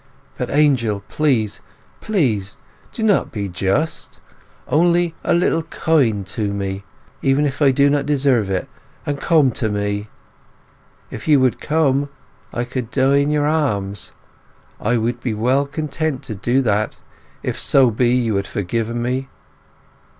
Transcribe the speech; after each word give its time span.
But, 0.35 0.49
Angel, 0.49 1.01
please, 1.09 1.61
please, 1.99 2.57
not 2.97 3.23
to 3.25 3.29
be 3.29 3.47
just—only 3.47 5.13
a 5.23 5.33
little 5.35 5.61
kind 5.61 6.25
to 6.25 6.51
me, 6.51 6.83
even 7.21 7.45
if 7.45 7.61
I 7.61 7.69
do 7.69 7.87
not 7.87 8.07
deserve 8.07 8.49
it, 8.49 8.67
and 9.05 9.21
come 9.21 9.51
to 9.51 9.69
me! 9.69 10.09
If 11.11 11.27
you 11.27 11.39
would 11.39 11.61
come, 11.61 12.09
I 12.51 12.63
could 12.63 12.89
die 12.89 13.17
in 13.17 13.29
your 13.29 13.45
arms! 13.45 14.11
I 14.79 14.97
would 14.97 15.19
be 15.19 15.35
well 15.35 15.67
content 15.67 16.23
to 16.23 16.33
do 16.33 16.63
that 16.63 16.97
if 17.43 17.59
so 17.59 17.91
be 17.91 18.09
you 18.09 18.37
had 18.37 18.47
forgiven 18.47 19.03
me! 19.03 19.29